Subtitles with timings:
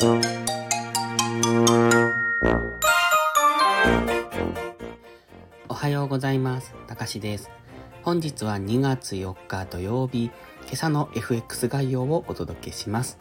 [0.00, 0.04] お
[5.74, 6.72] はようございます。
[6.86, 7.50] たかしです。
[8.04, 10.34] 本日は2月4日土曜日、今
[10.74, 13.18] 朝の FX 概要をお届けします。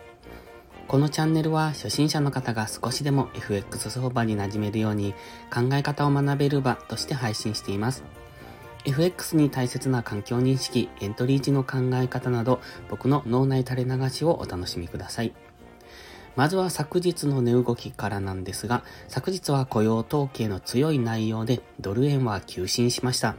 [0.88, 5.16] このチャンネルは初心者の方が少しでも FX 相場に馴染めるように
[5.52, 8.04] 考え方を学べる場として配信しています。
[8.86, 15.34] FX に大切な環境認識、エントリー時の考え方など僕の脳内垂れ流しをお楽しみください。
[16.38, 23.36] まずは昨日の値動きからなんですが、昨日は雇用統計の強い内容でドル円は急進しました。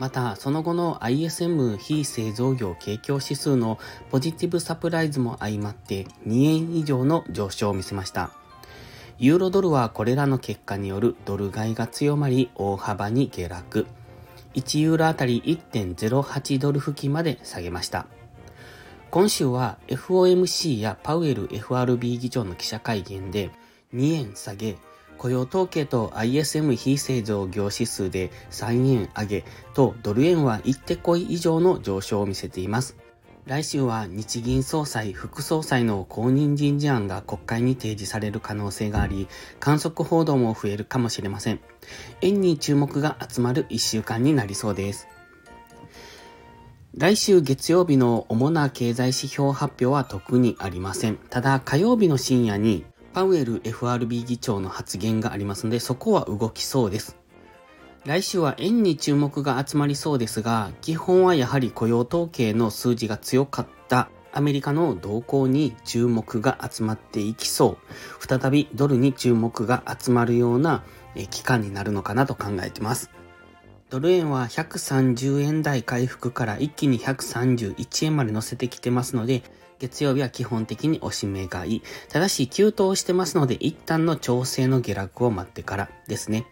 [0.00, 3.78] また、その後の ISM 非製造業景況指数の
[4.10, 8.32] ポジティブサプライズも相まって2円以上の上昇を見せました。
[9.20, 13.86] ユーロドルはこれらの結果によるドル買いが強まり大幅に下落。
[14.54, 15.40] 1ユーロあたり
[15.72, 18.06] 1.08ドル付近まで下げました。
[19.10, 23.50] 今週は FOMC やパウエル FRB 議長の記者会見で
[23.94, 24.76] 2円下げ、
[25.16, 32.96] 雇用統計と ISM 非製造業指数で3円上げとドル円は一手こい以上の上昇を見せています。
[33.46, 39.26] 来週は日銀総裁、副総裁の公認人事案が国会に提示される可能性があり、
[39.58, 41.60] 観測報道も増えるかもしれません。
[42.20, 45.08] 円に注目が集まる1週間になりそうです。
[46.98, 51.16] 来週月曜日の主な経済指標発表は特にありません。
[51.16, 57.16] ただ火曜日の深夜にパウエル FRB 議長の発言がありますので、そこは動きそうです。
[58.04, 67.78] 来週は円に注目が集まりそうですが、基本はやはり雇用統計の数字が強かったアメリカの動向に注目が集まっていきそ
[68.20, 68.26] う。
[68.26, 70.82] 再びドルに注目が集まるような
[71.30, 73.08] 期間になるのかなと考えてます。
[73.90, 79.42] ドル円は130円台回復から一気に131円まで乗せてきてますので、
[79.78, 81.82] 月曜日は基本的におしめ買い。
[82.10, 86.44] ただし、急騰してますので、一旦の調整の下落を待ってからですね。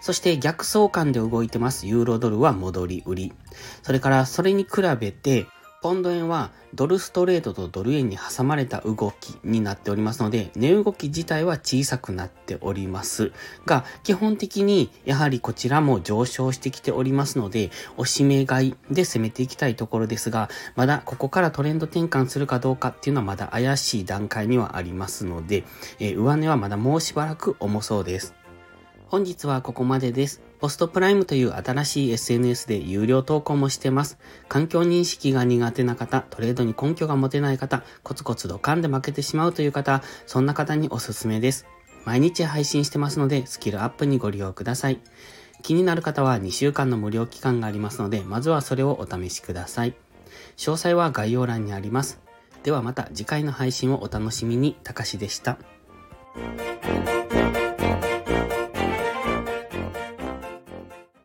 [0.00, 1.86] そして逆相関で動いてます。
[1.86, 3.32] ユーロドルは戻り売り。
[3.82, 5.46] それから、それに比べて、
[5.80, 13.32] ポンド円はドルストレートとドル円に挟まれた動きになっておりますので、値動き自体は小さくなっております
[13.64, 25.64] が、基本的にやはりこちらも上昇してきておりますので、おしめ買いで攻めていきたいところですが、まだここからトレンド転換するかどうかっていうのはまだ怪しい段階にはありますので、
[26.00, 28.34] えー、上値はまだもうしばらく重そうです。
[29.10, 30.42] 本日はここまでです。
[30.60, 34.18] ポストプライムという新しい SNS で有料投稿もしてます。
[34.48, 41.64] 環境認識が苦手な方、トレードに根拠が持てない方、コツコツドカンで負けてしまうという方、そんな方におすすめです。
[42.04, 45.00] 毎日配信してますので、スキルアップにご利用ください。
[45.62, 49.94] 気になる方は2週間の無料期間がありますので、まずはそれをお試しください。
[50.58, 52.20] 詳細は概要欄にあります。
[52.62, 55.56] ではまた次回の配信をお楽しみに、たかしでした。